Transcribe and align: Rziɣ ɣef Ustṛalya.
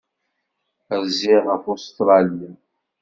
Rziɣ 1.03 1.41
ɣef 1.53 1.63
Ustṛalya. 1.73 2.51